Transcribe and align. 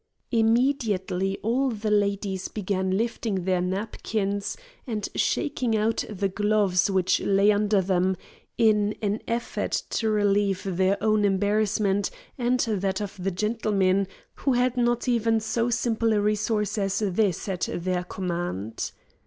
Immediately 0.31 1.37
all 1.43 1.69
the 1.69 1.91
ladies 1.91 2.47
began 2.47 2.97
lifting 2.97 3.43
their 3.43 3.61
napkins 3.61 4.57
and 4.87 5.07
shaking 5.13 5.77
out 5.77 6.03
the 6.09 6.27
gloves 6.27 6.89
which 6.89 7.19
lay 7.19 7.51
under 7.51 7.83
them, 7.83 8.17
in 8.57 8.95
an 9.03 9.21
effort 9.27 9.83
to 9.91 10.09
relieve 10.09 10.63
their 10.65 10.97
own 11.03 11.23
embarrassment 11.23 12.09
and 12.35 12.61
that 12.61 12.99
of 12.99 13.15
the 13.23 13.29
gentlemen 13.29 14.07
who 14.37 14.53
had 14.53 14.75
not 14.75 15.07
even 15.07 15.39
so 15.39 15.69
simple 15.69 16.13
a 16.13 16.19
resource 16.19 16.79
as 16.79 16.97
this 17.05 17.47
at 17.47 17.69
their 17.71 18.03
command. 18.03 18.91